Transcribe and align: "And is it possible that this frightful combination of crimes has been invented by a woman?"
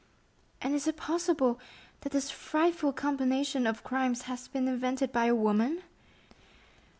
"And 0.63 0.73
is 0.73 0.87
it 0.87 0.97
possible 0.97 1.59
that 1.99 2.11
this 2.11 2.31
frightful 2.31 2.91
combination 2.91 3.67
of 3.67 3.83
crimes 3.83 4.23
has 4.23 4.47
been 4.47 4.67
invented 4.67 5.11
by 5.11 5.25
a 5.25 5.35
woman?" 5.35 5.83